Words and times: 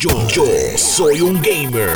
Yo, 0.00 0.10
yo 0.28 0.44
soy 0.76 1.20
un 1.20 1.42
gamer. 1.42 1.90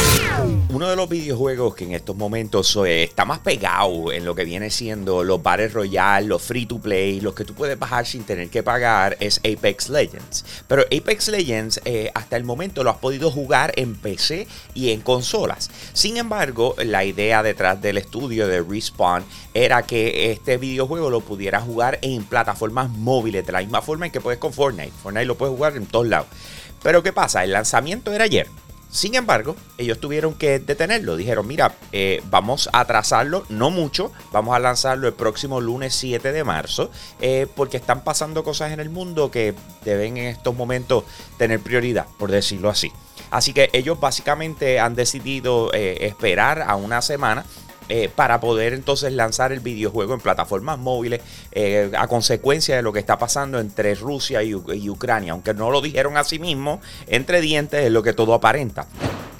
Uno 0.70 0.88
de 0.88 0.96
los 0.96 1.08
videojuegos 1.08 1.76
que 1.76 1.84
en 1.84 1.92
estos 1.92 2.16
momentos 2.16 2.76
eh, 2.84 3.04
está 3.04 3.24
más 3.24 3.38
pegado 3.38 4.10
en 4.10 4.24
lo 4.24 4.34
que 4.34 4.44
viene 4.44 4.70
siendo 4.70 5.22
los 5.22 5.40
Battle 5.40 5.68
Royale, 5.68 6.26
los 6.26 6.42
free 6.42 6.66
to 6.66 6.80
play, 6.80 7.20
los 7.20 7.32
que 7.32 7.44
tú 7.44 7.54
puedes 7.54 7.78
bajar 7.78 8.04
sin 8.04 8.24
tener 8.24 8.48
que 8.48 8.64
pagar, 8.64 9.16
es 9.20 9.38
Apex 9.38 9.88
Legends. 9.88 10.44
Pero 10.66 10.82
Apex 10.82 11.28
Legends 11.28 11.80
eh, 11.84 12.10
hasta 12.12 12.36
el 12.36 12.42
momento 12.42 12.82
lo 12.82 12.90
has 12.90 12.96
podido 12.96 13.30
jugar 13.30 13.72
en 13.76 13.94
PC 13.94 14.48
y 14.74 14.90
en 14.90 15.00
consolas. 15.00 15.70
Sin 15.92 16.16
embargo, 16.16 16.74
la 16.78 17.04
idea 17.04 17.44
detrás 17.44 17.80
del 17.80 17.98
estudio 17.98 18.48
de 18.48 18.62
Respawn 18.62 19.22
era 19.54 19.82
que 19.84 20.32
este 20.32 20.56
videojuego 20.56 21.08
lo 21.08 21.20
pudiera 21.20 21.60
jugar 21.60 22.00
en 22.02 22.24
plataformas 22.24 22.90
móviles, 22.90 23.46
de 23.46 23.52
la 23.52 23.60
misma 23.60 23.80
forma 23.80 24.06
en 24.06 24.12
que 24.12 24.20
puedes 24.20 24.40
con 24.40 24.52
Fortnite. 24.52 24.90
Fortnite 24.90 25.26
lo 25.26 25.36
puedes 25.36 25.54
jugar 25.54 25.76
en 25.76 25.86
todos 25.86 26.08
lados. 26.08 26.26
Pero 26.82 27.02
¿qué 27.02 27.12
pasa? 27.12 27.44
El 27.44 27.52
lanzamiento 27.52 28.12
era 28.12 28.24
ayer. 28.24 28.48
Sin 28.92 29.14
embargo, 29.14 29.56
ellos 29.78 29.98
tuvieron 30.00 30.34
que 30.34 30.58
detenerlo. 30.58 31.16
Dijeron, 31.16 31.46
mira, 31.46 31.74
eh, 31.92 32.22
vamos 32.28 32.68
a 32.74 32.80
atrasarlo, 32.80 33.46
no 33.48 33.70
mucho, 33.70 34.12
vamos 34.32 34.54
a 34.54 34.58
lanzarlo 34.58 35.08
el 35.08 35.14
próximo 35.14 35.62
lunes 35.62 35.94
7 35.94 36.30
de 36.30 36.44
marzo, 36.44 36.90
eh, 37.18 37.46
porque 37.56 37.78
están 37.78 38.04
pasando 38.04 38.44
cosas 38.44 38.70
en 38.70 38.80
el 38.80 38.90
mundo 38.90 39.30
que 39.30 39.54
deben 39.86 40.18
en 40.18 40.26
estos 40.26 40.54
momentos 40.54 41.04
tener 41.38 41.60
prioridad, 41.60 42.04
por 42.18 42.30
decirlo 42.30 42.68
así. 42.68 42.92
Así 43.30 43.54
que 43.54 43.70
ellos 43.72 43.98
básicamente 43.98 44.78
han 44.78 44.94
decidido 44.94 45.72
eh, 45.72 46.04
esperar 46.06 46.60
a 46.60 46.76
una 46.76 47.00
semana 47.00 47.46
eh, 47.94 48.08
para 48.08 48.40
poder 48.40 48.72
entonces 48.72 49.12
lanzar 49.12 49.52
el 49.52 49.60
videojuego 49.60 50.14
en 50.14 50.20
plataformas 50.20 50.78
móviles 50.78 51.20
eh, 51.50 51.90
a 51.94 52.06
consecuencia 52.06 52.74
de 52.74 52.80
lo 52.80 52.90
que 52.90 52.98
está 52.98 53.18
pasando 53.18 53.60
entre 53.60 53.94
Rusia 53.94 54.42
y, 54.42 54.52
y 54.52 54.88
Ucrania. 54.88 55.32
Aunque 55.32 55.52
no 55.52 55.70
lo 55.70 55.82
dijeron 55.82 56.16
a 56.16 56.24
sí 56.24 56.38
mismo, 56.38 56.80
entre 57.06 57.42
dientes 57.42 57.84
es 57.84 57.92
lo 57.92 58.02
que 58.02 58.14
todo 58.14 58.32
aparenta 58.32 58.86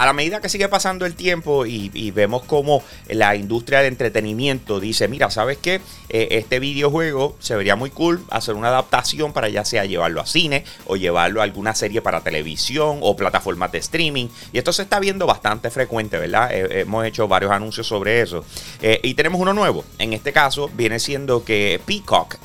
a 0.02 0.06
la 0.06 0.12
medida 0.12 0.40
que 0.40 0.48
sigue 0.48 0.68
pasando 0.68 1.06
el 1.06 1.14
tiempo 1.14 1.64
y, 1.64 2.10
vemos 2.10 2.42
como 2.42 2.82
la 3.08 3.36
industria 3.36 3.78
del 3.78 3.92
entretenimiento 3.92 4.80
dice, 4.80 5.06
mira, 5.06 5.30
¿sabes 5.30 5.58
qué? 5.58 5.80
Eh, 6.08 6.28
este 6.32 6.58
videojuego 6.58 7.36
se 7.38 7.54
vería 7.54 7.76
muy 7.76 7.90
cool 7.90 8.22
hacer 8.28 8.56
una 8.56 8.68
adaptación 8.68 9.32
para 9.32 9.48
ya 9.48 9.64
sea 9.64 9.84
llevarlo 9.84 10.20
a 10.20 10.26
cine 10.26 10.64
o 10.86 10.96
llevarlo 10.96 11.40
a 11.40 11.44
alguna 11.44 11.74
serie 11.74 12.02
para 12.02 12.20
televisión 12.20 12.98
o 13.00 13.14
plataformas 13.14 13.70
de 13.70 13.78
streaming. 13.78 14.26
Y 14.52 14.58
esto 14.58 14.72
se 14.72 14.82
está 14.82 14.98
viendo 14.98 15.24
bastante 15.24 15.70
frecuente, 15.70 16.18
¿verdad? 16.18 16.50
Eh, 16.52 16.80
hemos 16.80 17.06
hecho 17.06 17.28
varios 17.28 17.52
anuncios 17.52 17.86
sobre 17.86 18.20
eso. 18.20 18.44
Eh, 18.82 18.98
y 19.04 19.14
tenemos 19.14 19.40
uno 19.40 19.54
nuevo. 19.54 19.84
En 19.98 20.12
este 20.12 20.32
caso 20.32 20.68
viene 20.74 20.98
siendo 20.98 21.44
que 21.44 21.80
Peacock 21.86 22.38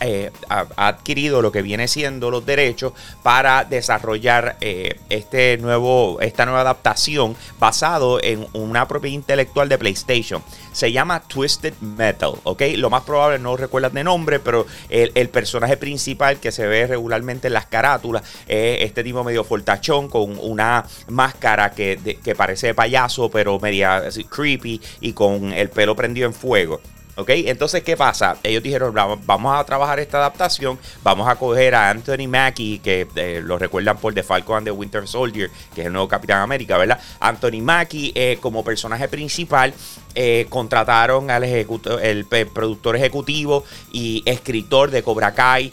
ha, 0.48 0.68
adquirido 0.76 1.42
lo 1.42 1.52
que 1.52 1.64
viene 1.64 1.88
siendo 1.88 2.30
los 2.30 2.46
derechos 2.46 2.94
para 3.24 3.64
desarrollar 3.64 4.58
este 4.62 5.58
nuevo, 5.58 6.22
esta 6.22 6.46
nueva 6.46 6.62
adaptación 6.62 7.36
basado 7.60 8.22
en 8.24 8.48
una 8.54 8.88
propiedad 8.88 9.16
intelectual 9.16 9.70
de 9.70 9.78
PlayStation. 9.78 10.44
Se 10.72 10.92
llama 10.92 11.22
Twisted 11.22 11.74
Metal, 11.82 12.32
¿ok? 12.44 12.62
Lo 12.76 12.90
más 12.90 13.04
probable, 13.04 13.40
no 13.40 13.58
recuerdas 13.58 13.94
de 13.94 14.04
nombre, 14.04 14.40
pero 14.40 14.66
el, 14.90 15.30
personaje 15.30 15.78
principal 15.78 16.40
que 16.40 16.52
se 16.52 16.66
ve 16.66 16.88
regularmente 16.88 17.48
en 17.48 17.54
las 17.54 17.66
carátulas 17.66 18.24
es 18.48 18.84
este 18.84 19.04
tipo 19.04 19.24
medio 19.24 19.44
fortachón 19.44 20.08
con 20.10 20.38
una 20.40 20.86
máscara 21.08 21.72
que, 21.72 22.20
que 22.24 22.36
parece 22.36 22.74
payaso, 22.74 23.30
pero 23.30 23.60
media 23.60 24.04
creepy 24.30 24.82
y 25.02 25.14
con 25.14 25.54
el 25.54 25.70
pelo 25.70 25.96
prendido 25.96 26.28
en 26.28 26.34
fuego. 26.34 26.80
¿Ok? 27.18 27.32
Entonces, 27.32 27.82
¿qué 27.82 27.98
pasa? 27.98 28.38
Ellos 28.44 28.62
dijeron, 28.62 28.94
vamos 28.94 29.60
a 29.60 29.64
trabajar 29.64 30.00
esta 30.00 30.20
adaptación, 30.20 30.78
vamos 31.02 31.28
a 31.28 31.36
coger 31.36 31.74
a 31.74 31.90
Anthony 31.90 32.28
Mackie, 32.28 32.78
que 32.78 33.08
eh, 33.16 33.42
lo 33.44 33.58
recuerdan 33.58 33.98
por 33.98 34.14
The 34.14 34.22
Falcon 34.22 34.58
and 34.58 34.68
the 34.68 34.72
Winter 34.72 35.08
Soldier, 35.08 35.50
que 35.74 35.82
es 35.82 35.88
el 35.88 35.94
nuevo 35.94 36.08
Capitán 36.08 36.42
América, 36.42 36.78
¿verdad? 36.78 37.00
Anthony 37.20 37.60
Mackie 37.62 38.12
eh, 38.14 38.38
como 38.40 38.64
personaje 38.64 39.08
principal, 39.08 39.74
eh, 40.14 40.46
contrataron 40.50 41.32
al 41.32 41.44
el 41.44 42.26
productor 42.54 42.96
ejecutivo 42.96 43.64
y 43.92 44.22
escritor 44.26 44.92
de 44.92 45.02
Cobra 45.02 45.34
Kai, 45.34 45.72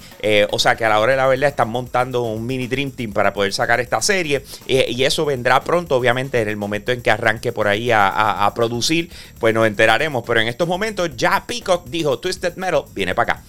o 0.50 0.58
sea 0.58 0.76
que 0.76 0.84
a 0.84 0.88
la 0.88 1.00
hora 1.00 1.12
de 1.12 1.18
la 1.18 1.26
verdad 1.26 1.48
están 1.50 1.68
montando 1.68 2.22
un 2.22 2.46
mini 2.46 2.66
Dream 2.66 2.90
Team 2.90 3.12
para 3.12 3.34
poder 3.34 3.52
sacar 3.52 3.80
esta 3.80 4.00
serie, 4.00 4.44
y 4.66 5.02
eso 5.04 5.24
vendrá 5.24 5.62
pronto, 5.62 5.96
obviamente, 5.96 6.40
en 6.40 6.48
el 6.48 6.56
momento 6.56 6.92
en 6.92 7.02
que 7.02 7.10
arranque 7.10 7.52
por 7.52 7.68
ahí 7.68 7.90
a 7.90 8.50
producir, 8.54 9.10
pues 9.38 9.54
nos 9.54 9.66
enteraremos, 9.66 10.24
pero 10.26 10.40
en 10.40 10.48
estos 10.48 10.68
momentos 10.68 11.10
ya 11.16 11.33
Peacock 11.40 11.86
dijo, 11.88 12.18
Twisted 12.18 12.56
Metal 12.56 12.84
viene 12.94 13.14
para 13.14 13.32
acá. 13.34 13.42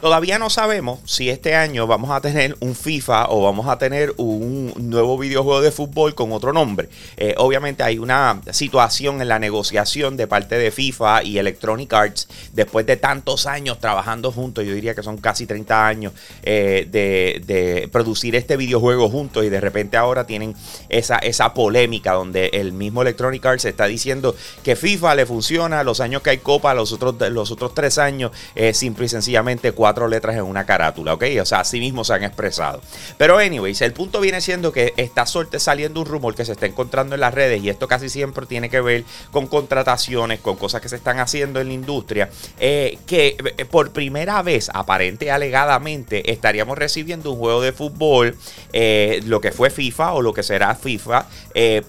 Todavía 0.00 0.38
no 0.38 0.48
sabemos 0.48 1.00
si 1.04 1.28
este 1.28 1.54
año 1.54 1.86
vamos 1.86 2.10
a 2.10 2.22
tener 2.22 2.56
un 2.60 2.74
FIFA 2.74 3.28
o 3.28 3.42
vamos 3.42 3.68
a 3.68 3.76
tener 3.76 4.14
un 4.16 4.72
nuevo 4.78 5.18
videojuego 5.18 5.60
de 5.60 5.70
fútbol 5.70 6.14
con 6.14 6.32
otro 6.32 6.54
nombre. 6.54 6.88
Eh, 7.18 7.34
obviamente 7.36 7.82
hay 7.82 7.98
una 7.98 8.40
situación 8.50 9.20
en 9.20 9.28
la 9.28 9.38
negociación 9.38 10.16
de 10.16 10.26
parte 10.26 10.56
de 10.56 10.70
FIFA 10.70 11.22
y 11.24 11.36
Electronic 11.36 11.92
Arts 11.92 12.28
después 12.54 12.86
de 12.86 12.96
tantos 12.96 13.44
años 13.44 13.78
trabajando 13.78 14.32
juntos. 14.32 14.64
Yo 14.64 14.72
diría 14.72 14.94
que 14.94 15.02
son 15.02 15.18
casi 15.18 15.46
30 15.46 15.86
años 15.86 16.14
eh, 16.44 16.88
de, 16.90 17.86
producir 17.92 18.36
este 18.36 18.56
videojuego 18.56 19.10
juntos 19.10 19.44
y 19.44 19.50
de 19.50 19.60
repente 19.60 19.98
ahora 19.98 20.24
tienen 20.24 20.54
esa, 20.88 21.18
esa 21.18 21.52
polémica 21.52 22.14
donde 22.14 22.46
el 22.54 22.72
mismo 22.72 23.02
Electronic 23.02 23.44
Arts 23.44 23.66
está 23.66 23.84
diciendo 23.84 24.34
que 24.62 24.76
FIFA 24.76 25.14
le 25.16 25.26
funciona 25.26 25.84
los 25.84 26.00
años 26.00 26.22
que 26.22 26.30
hay 26.30 26.38
Copa, 26.38 26.72
los 26.72 26.90
otros, 26.92 27.16
los 27.30 27.50
otros 27.50 27.74
tres 27.74 27.98
años, 27.98 28.32
eh, 28.54 28.72
simple 28.72 29.04
y 29.04 29.08
sencillamente 29.10 29.72
cuatro 29.72 29.89
cuatro 29.90 30.06
letras 30.06 30.36
en 30.36 30.44
una 30.44 30.64
carátula, 30.66 31.14
¿ok? 31.14 31.24
O 31.42 31.44
sea, 31.44 31.60
así 31.60 31.80
mismo 31.80 32.04
se 32.04 32.14
han 32.14 32.22
expresado. 32.22 32.80
Pero, 33.18 33.38
anyways, 33.38 33.80
el 33.80 33.92
punto 33.92 34.20
viene 34.20 34.40
siendo 34.40 34.70
que 34.70 34.94
está 34.96 35.24
saliendo 35.26 35.98
un 35.98 36.06
rumor 36.06 36.36
que 36.36 36.44
se 36.44 36.52
está 36.52 36.66
encontrando 36.66 37.16
en 37.16 37.20
las 37.20 37.34
redes 37.34 37.60
y 37.60 37.68
esto 37.68 37.88
casi 37.88 38.08
siempre 38.08 38.46
tiene 38.46 38.70
que 38.70 38.80
ver 38.80 39.02
con 39.32 39.48
contrataciones, 39.48 40.38
con 40.38 40.54
cosas 40.54 40.80
que 40.80 40.88
se 40.88 40.94
están 40.94 41.18
haciendo 41.18 41.60
en 41.60 41.66
la 41.66 41.74
industria, 41.74 42.30
eh, 42.60 42.98
que 43.04 43.36
eh, 43.58 43.64
por 43.64 43.90
primera 43.90 44.40
vez, 44.42 44.70
aparente 44.72 45.24
y 45.24 45.28
alegadamente, 45.30 46.30
estaríamos 46.30 46.78
recibiendo 46.78 47.32
un 47.32 47.40
juego 47.40 47.60
de 47.60 47.72
fútbol, 47.72 48.36
eh, 48.72 49.22
lo 49.26 49.40
que 49.40 49.50
fue 49.50 49.70
FIFA 49.70 50.12
o 50.12 50.22
lo 50.22 50.32
que 50.32 50.44
será 50.44 50.76
FIFA, 50.76 51.26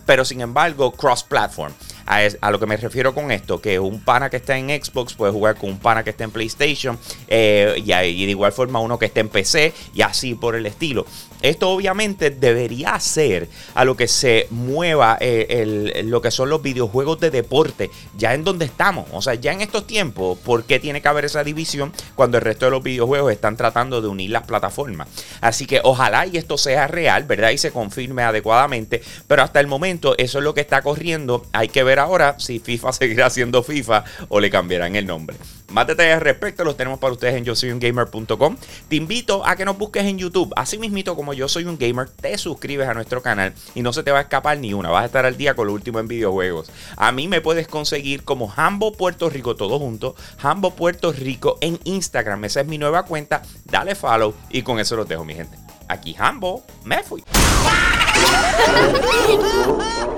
pero 0.08 0.26
sin 0.26 0.42
embargo, 0.42 0.92
cross-platform. 0.92 1.72
A, 2.12 2.52
lo 2.52 2.60
que 2.60 2.66
me 2.66 2.76
refiero 2.76 3.16
con 3.16 3.32
esto, 3.32 3.62
que 3.62 3.80
un 3.80 4.02
pana 4.02 4.30
que 4.30 4.36
está 4.36 4.58
en 4.58 4.68
Xbox 4.68 5.14
puede 5.14 5.32
jugar 5.32 5.56
con 5.56 5.70
un 5.70 5.80
pana 5.80 6.04
que 6.04 6.10
está 6.10 6.26
en 6.26 6.32
PlayStation 6.32 7.00
eh, 7.30 7.76
y, 7.78 7.86
de 8.26 8.32
igual 8.32 8.52
forma 8.52 8.82
uno 8.82 9.00
que 9.00 9.06
está 9.06 9.22
en 9.22 9.30
PC 9.30 9.74
y 9.94 10.02
así 10.02 10.36
por 10.36 10.56
el 10.56 10.66
estilo. 10.66 11.06
Esto 11.42 11.70
obviamente 11.70 12.30
debería 12.30 13.00
ser 13.00 13.48
a 13.76 13.86
lo 13.86 13.96
que 13.96 14.10
se 14.10 14.48
mueva 14.50 15.18
eh, 15.22 16.04
lo 16.06 16.22
que 16.22 16.32
son 16.32 16.50
los 16.50 16.62
videojuegos 16.62 17.22
de 17.22 17.32
deporte, 17.32 17.90
ya 18.18 18.34
en 18.34 18.44
donde 18.44 18.66
estamos. 18.66 19.08
O 19.14 19.22
sea, 19.22 19.36
ya 19.36 19.54
en 19.54 19.62
estos 19.62 19.88
tiempos, 19.88 20.38
¿por 20.40 20.66
qué 20.66 20.80
tiene 20.80 21.02
que 21.02 21.08
haber 21.08 21.24
esa 21.24 21.46
división 21.46 21.94
cuando 22.16 22.38
el 22.38 22.44
resto 22.44 22.66
de 22.66 22.72
los 22.72 22.84
videojuegos 22.84 23.32
están 23.32 23.56
tratando 23.56 24.02
de 24.02 24.10
unir 24.10 24.32
las 24.32 24.44
plataformas? 24.44 25.08
Así 25.40 25.66
que 25.66 25.80
ojalá 25.82 26.28
y 26.28 26.36
esto 26.36 26.58
sea 26.58 26.88
real, 26.88 27.24
¿verdad? 27.24 27.52
Y 27.52 27.58
se 27.58 27.72
confirme 27.72 28.24
adecuadamente. 28.24 29.02
Pero 29.28 29.44
hasta 29.44 29.62
el 29.62 29.68
momento 29.68 30.14
eso 30.18 30.40
es 30.40 30.44
lo 30.44 30.54
que 30.54 30.62
está 30.62 30.82
corriendo. 30.82 31.46
Hay 31.54 31.70
que 31.70 31.84
ver 31.84 32.01
ahora 32.02 32.36
si 32.40 32.60
FIFA 32.60 32.94
seguirá 32.94 33.30
siendo 33.30 33.64
FIFA 33.64 34.04
o 34.30 34.40
le 34.40 34.50
cambiarán 34.50 34.96
el 34.96 35.06
nombre. 35.06 35.38
Más 35.72 35.88
detalles 35.88 36.16
al 36.16 36.22
respecto 36.22 36.66
los 36.66 36.76
tenemos 36.76 37.00
para 37.00 37.14
ustedes 37.14 37.36
en 37.36 37.46
yo 37.46 37.56
soy 37.56 37.72
un 37.72 37.80
gamer.com. 37.80 38.58
Te 38.90 38.96
invito 38.98 39.46
a 39.46 39.56
que 39.56 39.64
nos 39.64 39.78
busques 39.78 40.04
en 40.04 40.18
YouTube. 40.18 40.52
Así 40.58 40.78
mismito 40.78 41.16
como 41.16 41.34
yo 41.34 41.48
soy 41.48 41.64
un 41.64 41.78
gamer, 41.78 42.10
te 42.10 42.38
suscribes 42.38 42.90
a 42.90 42.94
nuestro 42.94 43.22
canal 43.22 43.54
y 43.74 43.82
no 43.82 43.94
se 43.94 44.04
te 44.04 44.12
va 44.12 44.20
a 44.20 44.24
escapar 44.24 44.58
ni 44.58 44.74
una. 44.74 44.90
Vas 44.90 45.04
a 45.04 45.06
estar 45.06 45.26
al 45.26 45.38
día 45.38 45.56
con 45.56 45.68
lo 45.68 45.74
último 45.74 46.00
en 46.00 46.10
videojuegos. 46.10 46.70
A 46.98 47.14
mí 47.14 47.30
me 47.30 47.40
puedes 47.40 47.68
conseguir 47.68 48.24
como 48.24 48.52
Hambo 48.54 48.92
Puerto 48.92 49.30
Rico, 49.30 49.56
todo 49.56 49.80
junto. 49.80 50.16
Hambo 50.42 50.76
Puerto 50.76 51.14
Rico 51.14 51.58
en 51.62 51.80
Instagram. 51.86 52.44
Esa 52.44 52.62
es 52.62 52.68
mi 52.68 52.78
nueva 52.78 53.04
cuenta. 53.04 53.42
Dale 53.66 53.96
follow 53.96 54.34
y 54.50 54.64
con 54.64 54.80
eso 54.80 54.98
lo 54.98 55.06
dejo, 55.06 55.24
mi 55.24 55.36
gente. 55.36 55.58
Aquí 55.88 56.16
Hambo, 56.20 56.64
me 56.84 57.02
fui. 57.04 57.24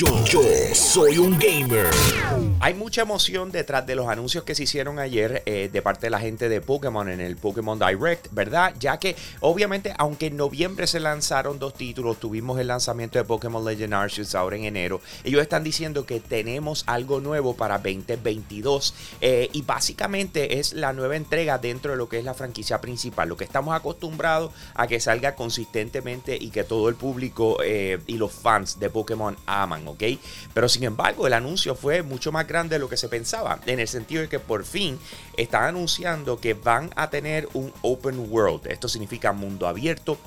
Yo, 0.00 0.24
yo 0.24 0.40
soy 0.72 1.18
un 1.18 1.38
gamer. 1.38 1.90
Hay 2.62 2.72
mucha 2.72 3.02
emoción 3.02 3.50
detrás 3.50 3.86
de 3.86 3.94
los 3.94 4.08
anuncios 4.08 4.44
que 4.44 4.54
se 4.54 4.62
hicieron 4.62 4.98
ayer 4.98 5.42
eh, 5.44 5.68
de 5.70 5.82
parte 5.82 6.06
de 6.06 6.10
la 6.10 6.20
gente 6.20 6.48
de 6.48 6.62
Pokémon 6.62 7.08
en 7.08 7.20
el 7.20 7.36
Pokémon 7.36 7.78
Direct, 7.78 8.28
¿verdad? 8.32 8.74
Ya 8.78 8.98
que 8.98 9.14
obviamente, 9.40 9.94
aunque 9.98 10.26
en 10.26 10.36
noviembre 10.36 10.86
se 10.86 11.00
lanzaron 11.00 11.58
dos 11.58 11.74
títulos, 11.74 12.18
tuvimos 12.18 12.58
el 12.58 12.68
lanzamiento 12.68 13.18
de 13.18 13.24
Pokémon 13.24 13.62
Legend 13.62 13.92
Arceus 13.92 14.34
ahora 14.34 14.56
en 14.56 14.64
enero, 14.64 15.02
ellos 15.24 15.42
están 15.42 15.64
diciendo 15.64 16.06
que 16.06 16.20
tenemos 16.20 16.84
algo 16.86 17.20
nuevo 17.20 17.54
para 17.54 17.78
2022 17.78 18.94
eh, 19.20 19.50
y 19.52 19.62
básicamente 19.62 20.58
es 20.60 20.72
la 20.72 20.92
nueva 20.92 21.16
entrega 21.16 21.58
dentro 21.58 21.92
de 21.92 21.98
lo 21.98 22.08
que 22.08 22.18
es 22.18 22.24
la 22.24 22.34
franquicia 22.34 22.80
principal, 22.80 23.28
lo 23.28 23.36
que 23.36 23.44
estamos 23.44 23.74
acostumbrados 23.74 24.52
a 24.74 24.86
que 24.86 25.00
salga 25.00 25.34
consistentemente 25.34 26.36
y 26.40 26.50
que 26.50 26.64
todo 26.64 26.88
el 26.88 26.94
público 26.94 27.58
eh, 27.62 28.00
y 28.06 28.16
los 28.16 28.32
fans 28.32 28.78
de 28.78 28.88
Pokémon 28.88 29.36
aman, 29.46 29.89
¿ok? 29.90 30.02
Pero 30.54 30.68
sin 30.68 30.84
embargo, 30.84 31.26
el 31.26 31.32
anuncio 31.32 31.74
fue 31.74 32.02
mucho 32.02 32.32
más 32.32 32.46
grande 32.46 32.76
de 32.76 32.78
lo 32.80 32.88
que 32.88 32.96
se 32.96 33.08
pensaba, 33.08 33.60
en 33.66 33.80
el 33.80 33.88
sentido 33.88 34.22
de 34.22 34.28
que 34.28 34.38
por 34.38 34.64
fin 34.64 34.98
están 35.36 35.64
anunciando 35.64 36.40
que 36.40 36.54
van 36.54 36.90
a 36.96 37.10
tener 37.10 37.48
un 37.54 37.72
open 37.82 38.26
world. 38.30 38.66
Esto 38.66 38.88
significa 38.88 39.32
mundo 39.32 39.66
abierto 39.66 40.18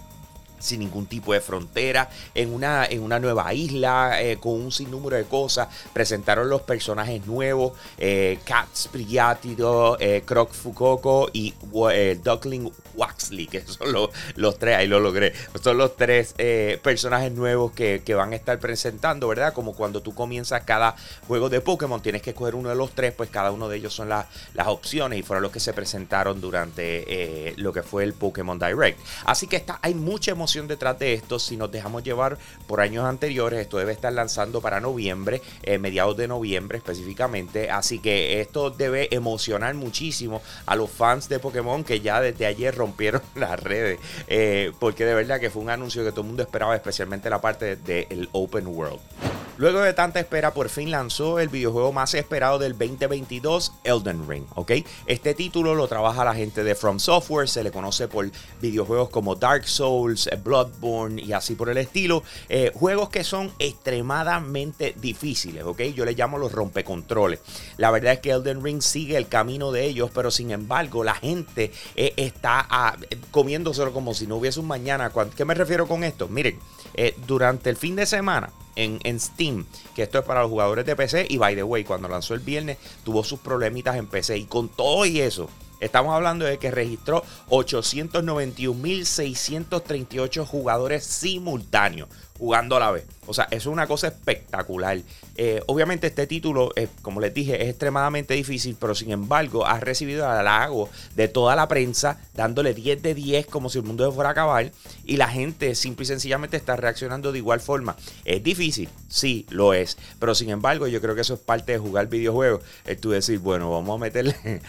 sin 0.63 0.79
ningún 0.79 1.05
tipo 1.05 1.33
de 1.33 1.41
frontera, 1.41 2.09
en 2.33 2.53
una, 2.53 2.85
en 2.85 3.01
una 3.01 3.19
nueva 3.19 3.53
isla, 3.53 4.21
eh, 4.21 4.37
con 4.37 4.53
un 4.53 4.71
sinnúmero 4.71 5.17
de 5.17 5.25
cosas. 5.25 5.67
Presentaron 5.91 6.49
los 6.49 6.61
personajes 6.61 7.25
nuevos, 7.25 7.73
eh, 7.97 8.39
Spriatido, 8.75 9.97
eh, 9.99 10.23
Croc 10.25 10.53
Fukoko 10.53 11.29
y 11.33 11.53
eh, 11.91 12.19
Duckling 12.23 12.71
Waxley, 12.95 13.47
que 13.47 13.61
son 13.61 13.91
los, 13.91 14.09
los, 14.35 14.57
tres, 14.57 14.77
ahí 14.77 14.87
lo 14.87 14.99
logré. 14.99 15.33
Son 15.61 15.77
los 15.77 15.95
tres 15.95 16.35
personajes 16.81 17.31
nuevos 17.31 17.71
que, 17.71 18.01
que, 18.05 18.13
van 18.13 18.33
a 18.33 18.35
estar 18.35 18.59
presentando, 18.59 19.27
¿verdad? 19.27 19.53
Como 19.53 19.73
cuando 19.73 20.01
tú 20.01 20.13
comienzas 20.13 20.63
cada 20.63 20.95
juego 21.27 21.49
de 21.49 21.61
Pokémon, 21.61 22.01
tienes 22.01 22.21
que 22.21 22.31
escoger 22.31 22.55
uno 22.55 22.69
de 22.69 22.75
los 22.75 22.91
tres, 22.91 23.13
pues 23.13 23.29
cada 23.29 23.51
uno 23.51 23.67
de 23.67 23.77
ellos 23.77 23.93
son 23.93 24.09
las 24.09 24.27
opciones 24.65 25.19
y 25.19 25.23
fueron 25.23 25.43
los 25.43 25.51
que 25.51 25.59
se 25.59 25.73
presentaron 25.73 26.39
durante 26.39 27.53
lo 27.57 27.73
que 27.73 27.81
fue 27.81 28.03
el 28.03 28.13
Pokémon 28.13 28.59
Direct. 28.59 28.99
Así 29.25 29.47
que 29.47 29.55
está, 29.55 29.79
hay 29.81 29.95
mucha 29.95 30.31
emoción 30.31 30.52
detrás 30.61 30.99
de 30.99 31.13
esto. 31.13 31.39
Si 31.39 31.57
nos 31.57 31.71
dejamos 31.71 32.03
llevar 32.03 32.37
por 32.67 32.81
años 32.81 33.05
anteriores, 33.05 33.59
esto 33.59 33.77
debe 33.77 33.91
estar 33.91 34.13
lanzando 34.13 34.61
para 34.61 34.79
noviembre, 34.79 35.41
eh, 35.63 35.79
mediados 35.79 36.15
de 36.15 36.27
noviembre 36.27 36.77
específicamente. 36.77 37.71
Así 37.71 37.99
que 37.99 38.39
esto 38.39 38.69
debe 38.69 39.13
emocionar 39.13 39.73
muchísimo 39.73 40.41
a 40.65 40.75
los 40.75 40.89
fans 40.89 41.27
de 41.29 41.39
Pokémon 41.39 41.83
que 41.83 42.01
ya 42.01 42.21
desde 42.21 42.45
ayer 42.45 42.75
rompieron 42.75 43.21
las 43.35 43.59
redes. 43.59 43.99
Eh, 44.27 44.71
porque 44.79 45.05
de 45.05 45.15
verdad 45.15 45.39
que 45.39 45.49
fue 45.49 45.61
un 45.61 45.69
anuncio 45.69 46.03
que 46.03 46.11
todo 46.11 46.21
el 46.21 46.27
mundo 46.27 46.43
esperaba, 46.43 46.75
especialmente 46.75 47.29
la 47.29 47.41
parte 47.41 47.75
del 47.75 48.29
Open 48.31 48.67
World. 48.67 49.32
Luego 49.57 49.81
de 49.81 49.93
tanta 49.93 50.19
espera, 50.19 50.51
por 50.51 50.67
fin 50.67 50.89
lanzó 50.89 51.39
el 51.39 51.47
videojuego 51.47 51.91
más 51.91 52.15
esperado 52.15 52.57
del 52.57 52.71
2022, 52.75 53.71
Elden 53.83 54.27
Ring, 54.27 54.45
¿ok? 54.55 54.71
Este 55.05 55.35
título 55.35 55.75
lo 55.75 55.87
trabaja 55.87 56.25
la 56.25 56.33
gente 56.33 56.63
de 56.63 56.73
From 56.73 56.97
Software, 56.97 57.47
se 57.47 57.63
le 57.63 57.71
conoce 57.71 58.07
por 58.07 58.31
videojuegos 58.61 59.09
como 59.09 59.35
Dark 59.35 59.67
Souls, 59.67 60.27
Bloodborne 60.43 61.21
y 61.21 61.33
así 61.33 61.53
por 61.53 61.69
el 61.69 61.77
estilo. 61.77 62.23
Eh, 62.49 62.71
juegos 62.73 63.09
que 63.09 63.23
son 63.23 63.51
extremadamente 63.59 64.95
difíciles, 64.99 65.63
¿ok? 65.63 65.81
Yo 65.93 66.03
le 66.03 66.13
llamo 66.13 66.39
los 66.39 66.51
rompecontroles. 66.51 67.39
La 67.77 67.91
verdad 67.91 68.13
es 68.13 68.19
que 68.21 68.31
Elden 68.31 68.63
Ring 68.63 68.81
sigue 68.81 69.17
el 69.17 69.27
camino 69.27 69.71
de 69.71 69.85
ellos, 69.85 70.09
pero 70.15 70.31
sin 70.31 70.49
embargo 70.49 71.03
la 71.03 71.13
gente 71.13 71.71
eh, 71.95 72.13
está 72.17 72.65
ah, 72.71 72.97
comiéndoselo 73.29 73.93
como 73.93 74.15
si 74.15 74.25
no 74.25 74.37
hubiese 74.37 74.59
un 74.59 74.67
mañana. 74.67 75.11
¿Qué 75.37 75.45
me 75.45 75.53
refiero 75.53 75.87
con 75.87 76.03
esto? 76.03 76.27
Miren, 76.27 76.57
eh, 76.95 77.15
durante 77.27 77.69
el 77.69 77.77
fin 77.77 77.95
de 77.95 78.07
semana, 78.07 78.49
en, 78.75 79.19
Steam, 79.19 79.65
que 79.95 80.03
esto 80.03 80.19
es 80.19 80.25
para 80.25 80.41
los 80.41 80.49
jugadores 80.49 80.85
de 80.85 80.95
PC. 80.95 81.25
Y 81.29 81.37
by 81.37 81.55
the 81.55 81.63
way, 81.63 81.83
cuando 81.83 82.07
lanzó 82.07 82.33
el 82.33 82.39
viernes, 82.39 82.77
tuvo 83.03 83.23
sus 83.23 83.39
problemitas 83.39 83.95
en 83.95 84.07
PC. 84.07 84.37
Y 84.37 84.45
con 84.45 84.69
todo 84.69 85.05
y 85.05 85.21
eso, 85.21 85.49
estamos 85.79 86.15
hablando 86.15 86.45
de 86.45 86.57
que 86.57 86.71
registró 86.71 87.23
891.638 87.49 90.45
jugadores 90.45 91.05
simultáneos 91.05 92.09
jugando 92.37 92.75
a 92.75 92.79
la 92.79 92.91
vez. 92.91 93.05
O 93.27 93.33
sea, 93.33 93.45
eso 93.45 93.69
es 93.69 93.73
una 93.73 93.87
cosa 93.87 94.07
espectacular. 94.07 94.99
Eh, 95.35 95.61
obviamente 95.67 96.07
este 96.07 96.27
título, 96.27 96.71
eh, 96.75 96.87
como 97.01 97.19
les 97.19 97.33
dije, 97.33 97.63
es 97.63 97.69
extremadamente 97.69 98.33
difícil, 98.33 98.77
pero 98.79 98.93
sin 98.93 99.11
embargo 99.11 99.65
ha 99.65 99.79
recibido 99.79 100.25
el 100.25 100.37
halago 100.37 100.89
de 101.15 101.27
toda 101.27 101.55
la 101.55 101.67
prensa, 101.67 102.19
dándole 102.35 102.73
10 102.73 103.01
de 103.01 103.15
10 103.15 103.47
como 103.47 103.69
si 103.69 103.79
el 103.79 103.83
mundo 103.83 104.05
se 104.05 104.13
fuera 104.13 104.29
a 104.29 104.31
acabar. 104.33 104.71
Y 105.05 105.17
la 105.17 105.27
gente 105.27 105.75
simple 105.75 106.03
y 106.03 106.07
sencillamente 106.07 106.57
está 106.57 106.75
reaccionando 106.75 107.31
de 107.31 107.39
igual 107.39 107.59
forma. 107.59 107.95
Es 108.25 108.43
difícil, 108.43 108.89
sí, 109.07 109.45
lo 109.49 109.73
es. 109.73 109.97
Pero 110.19 110.35
sin 110.35 110.49
embargo, 110.49 110.87
yo 110.87 111.01
creo 111.01 111.15
que 111.15 111.21
eso 111.21 111.33
es 111.33 111.39
parte 111.39 111.71
de 111.71 111.79
jugar 111.79 112.07
videojuegos. 112.07 112.61
Es 112.85 112.99
tú 112.99 113.11
decir, 113.11 113.39
bueno, 113.39 113.71
vamos 113.71 113.95
a 113.95 113.99
meterle, 113.99 114.35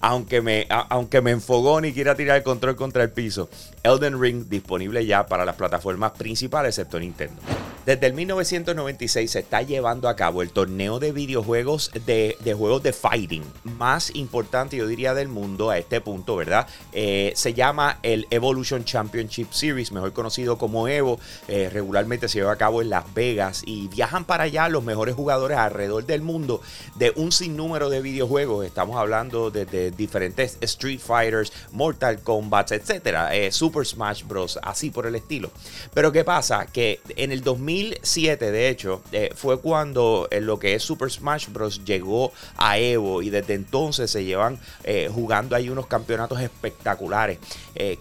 aunque 0.00 0.40
me, 0.40 0.66
aunque 0.68 1.20
me 1.20 1.32
enfogó 1.32 1.80
ni 1.80 1.92
quiera 1.92 2.14
tirar 2.14 2.38
el 2.38 2.42
control 2.42 2.76
contra 2.76 3.02
el 3.02 3.10
piso. 3.10 3.48
Elden 3.82 4.20
Ring 4.20 4.48
disponible 4.48 5.04
ya 5.04 5.26
para 5.26 5.44
las 5.44 5.56
plataformas 5.56 6.12
principales, 6.12 6.78
excepto 6.78 6.98
Nintendo. 6.98 7.40
Desde 7.90 8.06
el 8.06 8.12
1996 8.12 9.28
se 9.32 9.40
está 9.40 9.62
llevando 9.62 10.08
a 10.08 10.14
cabo 10.14 10.42
el 10.42 10.50
torneo 10.50 11.00
de 11.00 11.10
videojuegos 11.10 11.90
de, 12.06 12.36
juegos 12.56 12.84
de 12.84 12.92
fighting 12.92 13.42
más 13.64 14.14
importante, 14.14 14.76
yo 14.76 14.86
diría, 14.86 15.12
del 15.12 15.26
mundo 15.26 15.70
a 15.70 15.78
este 15.78 16.00
punto, 16.00 16.36
¿verdad? 16.36 16.68
Eh, 16.92 17.32
se 17.34 17.52
llama 17.52 17.98
el 18.04 18.28
Evolution 18.30 18.84
Championship 18.84 19.50
Series, 19.50 19.90
mejor 19.90 20.12
conocido 20.12 20.56
como 20.56 20.86
Evo. 20.86 21.18
Eh, 21.48 21.68
regularmente 21.68 22.28
se 22.28 22.38
lleva 22.38 22.52
a 22.52 22.56
cabo 22.56 22.80
en 22.80 22.90
Las 22.90 23.12
Vegas 23.12 23.64
y 23.66 23.88
viajan 23.88 24.24
para 24.24 24.44
allá 24.44 24.68
los 24.68 24.84
mejores 24.84 25.16
jugadores 25.16 25.58
alrededor 25.58 26.06
del 26.06 26.22
mundo 26.22 26.62
de 26.94 27.12
un 27.16 27.32
sinnúmero 27.32 27.90
de 27.90 28.02
videojuegos. 28.02 28.64
Estamos 28.66 28.98
hablando 28.98 29.50
de, 29.50 29.90
diferentes 29.90 30.58
Street 30.60 31.00
Fighters, 31.00 31.52
Mortal 31.72 32.20
Kombat, 32.20 32.70
etcétera, 32.70 33.34
eh, 33.34 33.50
Super 33.50 33.84
Smash 33.84 34.22
Bros. 34.22 34.60
Así 34.62 34.90
por 34.90 35.08
el 35.08 35.16
estilo. 35.16 35.50
Pero 35.92 36.12
¿qué 36.12 36.22
pasa? 36.22 36.66
Que 36.66 37.00
en 37.16 37.32
el 37.32 37.42
2000 37.42 37.79
2007, 37.80 38.50
de 38.50 38.68
hecho, 38.68 39.02
eh, 39.12 39.30
fue 39.34 39.60
cuando 39.60 40.28
eh, 40.30 40.40
lo 40.40 40.58
que 40.58 40.74
es 40.74 40.82
Super 40.82 41.10
Smash 41.10 41.48
Bros. 41.48 41.84
llegó 41.84 42.32
a 42.56 42.78
Evo 42.78 43.22
y 43.22 43.30
desde 43.30 43.54
entonces 43.54 44.10
se 44.10 44.24
llevan 44.24 44.58
eh, 44.84 45.08
jugando 45.12 45.56
ahí 45.56 45.70
unos 45.70 45.86
campeonatos 45.86 46.40
espectaculares. 46.40 47.38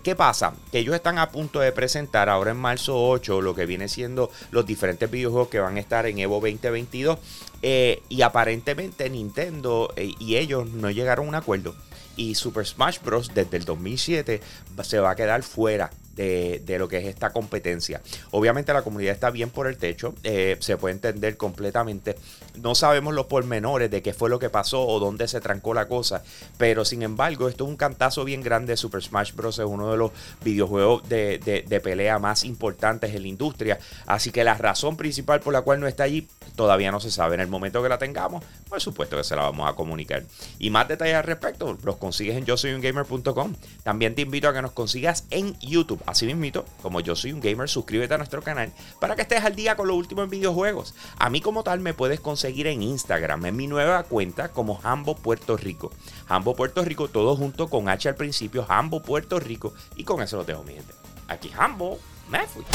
¿Qué 0.03 0.15
pasa? 0.15 0.53
Que 0.71 0.79
ellos 0.79 0.93
están 0.93 1.19
a 1.19 1.29
punto 1.29 1.61
de 1.61 1.71
presentar 1.71 2.27
ahora 2.27 2.51
en 2.51 2.57
marzo 2.57 3.01
8 3.01 3.39
lo 3.39 3.55
que 3.55 3.65
viene 3.65 3.87
siendo 3.87 4.29
los 4.51 4.65
diferentes 4.65 5.09
videojuegos 5.09 5.47
que 5.47 5.59
van 5.59 5.77
a 5.77 5.79
estar 5.79 6.05
en 6.05 6.19
Evo 6.19 6.41
2022 6.41 7.17
y 7.61 8.21
aparentemente 8.21 9.09
Nintendo 9.09 9.93
y 9.95 10.35
ellos 10.35 10.69
no 10.69 10.91
llegaron 10.91 11.27
a 11.27 11.29
un 11.29 11.35
acuerdo 11.35 11.75
y 12.17 12.35
Super 12.35 12.65
Smash 12.65 12.99
Bros. 13.01 13.31
desde 13.33 13.55
el 13.55 13.63
2007 13.63 14.41
se 14.83 14.99
va 14.99 15.11
a 15.11 15.15
quedar 15.15 15.43
fuera 15.43 15.91
de, 16.19 16.77
lo 16.79 16.87
que 16.87 16.97
es 16.97 17.05
esta 17.05 17.31
competencia. 17.31 18.01
Obviamente 18.31 18.73
la 18.73 18.81
comunidad 18.81 19.13
está 19.13 19.31
bien 19.31 19.49
por 19.49 19.67
el 19.67 19.77
techo, 19.77 20.13
eh, 20.23 20.57
se 20.59 20.77
puede 20.77 20.95
entender 20.95 21.37
completamente. 21.37 22.15
No 22.61 22.75
sabemos 22.75 23.13
los 23.13 23.25
pormenores 23.27 23.89
de 23.89 24.01
qué 24.01 24.13
fue 24.13 24.29
lo 24.29 24.39
que 24.39 24.49
pasó 24.49 24.85
o 24.85 24.99
dónde 24.99 25.27
se 25.27 25.41
trancó 25.41 25.73
la 25.73 25.87
cosa, 25.87 26.23
pero 26.57 26.85
sin 26.85 27.03
embargo 27.03 27.49
esto 27.49 27.63
es 27.63 27.69
un 27.69 27.77
cantazo 27.77 28.23
bien 28.23 28.41
grande. 28.41 28.77
Super 28.77 29.01
Smash 29.01 29.33
Bros. 29.33 29.59
es 29.59 29.65
uno 29.65 29.91
de 29.91 29.97
los 29.97 30.11
videojuegos 30.43 31.07
de, 31.09 31.39
de 31.67 31.79
pelea 31.79 32.19
más 32.19 32.43
importantes 32.43 33.13
en 33.13 33.21
la 33.21 33.27
industria, 33.27 33.79
así 34.05 34.31
que 34.31 34.43
la 34.43 34.55
razón 34.55 34.97
principal 34.97 35.39
por 35.39 35.53
la 35.53 35.61
cual 35.61 35.79
no 35.79 35.87
está 35.87 36.03
allí 36.03 36.27
todavía 36.55 36.91
no 36.91 36.99
se 36.99 37.11
sabe. 37.11 37.35
En 37.35 37.41
el 37.41 37.47
momento 37.47 37.81
que 37.81 37.89
la 37.89 37.97
tengamos, 37.97 38.43
por 38.67 38.81
supuesto 38.81 39.17
que 39.17 39.23
se 39.23 39.35
la 39.35 39.43
vamos 39.43 39.69
a 39.69 39.73
comunicar. 39.73 40.23
Y 40.59 40.69
más 40.69 40.87
detalles 40.87 41.15
al 41.15 41.23
respecto 41.23 41.77
los 41.83 41.95
consigues 41.97 42.35
en 42.35 42.45
yo. 42.45 42.55
También 43.83 44.15
te 44.15 44.21
invito 44.21 44.47
a 44.47 44.53
que 44.53 44.61
nos 44.61 44.71
consigas 44.71 45.25
en 45.29 45.57
YouTube. 45.59 46.01
Así 46.09 46.25
mismito, 46.25 46.65
como 46.81 47.01
yo 47.01 47.15
soy 47.15 47.33
un 47.33 47.39
gamer, 47.39 47.69
suscríbete 47.69 48.15
a 48.15 48.17
nuestro 48.17 48.41
canal 48.41 48.73
para 48.99 49.15
que 49.15 49.21
estés 49.21 49.45
al 49.45 49.55
día 49.55 49.75
con 49.75 49.87
lo 49.87 49.95
último 49.95 50.23
en 50.23 50.31
videojuegos. 50.31 50.95
A 51.19 51.29
mí 51.29 51.39
como 51.39 51.61
tal 51.61 51.81
me 51.81 51.93
puedes 51.93 52.19
conseguir 52.19 52.65
en 52.65 52.81
Instagram, 52.81 53.45
en 53.45 53.55
mi 53.55 53.67
nueva 53.67 54.01
cuenta 54.01 54.49
como 54.49 54.79
Hambo 54.81 55.15
Puerto 55.15 55.55
Rico. 55.55 55.91
Hambo 56.27 56.55
Puerto 56.55 56.83
Rico, 56.83 57.09
todo 57.09 57.35
junto 57.35 57.67
con 57.67 57.89
H 57.89 58.09
al 58.09 58.15
principio, 58.15 58.65
Hambo 58.67 59.03
Puerto 59.03 59.39
Rico. 59.39 59.75
Y 59.97 60.03
con 60.03 60.23
eso 60.23 60.37
lo 60.37 60.45
dejo, 60.45 60.63
mi 60.63 60.73
gente. 60.73 60.95
Aquí 61.27 61.51
Hambo, 61.55 61.99
me 62.27 62.47
fui. 62.47 62.65